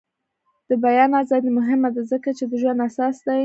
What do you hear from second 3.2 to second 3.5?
دی.